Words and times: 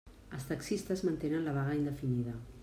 Els 0.37 0.47
taxistes 0.51 1.03
mantenen 1.09 1.45
la 1.49 1.55
vaga 1.59 1.77
indefinida. 1.83 2.35